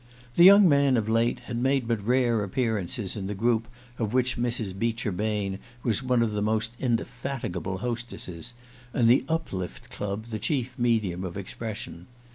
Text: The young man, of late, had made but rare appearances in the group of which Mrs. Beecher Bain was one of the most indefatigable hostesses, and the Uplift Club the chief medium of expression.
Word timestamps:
The 0.35 0.43
young 0.43 0.67
man, 0.67 0.97
of 0.97 1.07
late, 1.07 1.41
had 1.41 1.59
made 1.59 1.87
but 1.87 2.03
rare 2.03 2.43
appearances 2.43 3.15
in 3.15 3.27
the 3.27 3.35
group 3.35 3.67
of 3.99 4.13
which 4.15 4.35
Mrs. 4.35 4.73
Beecher 4.79 5.11
Bain 5.11 5.59
was 5.83 6.01
one 6.01 6.23
of 6.23 6.33
the 6.33 6.41
most 6.41 6.71
indefatigable 6.79 7.77
hostesses, 7.77 8.55
and 8.95 9.07
the 9.07 9.23
Uplift 9.29 9.91
Club 9.91 10.25
the 10.25 10.39
chief 10.39 10.73
medium 10.75 11.23
of 11.23 11.37
expression. 11.37 12.07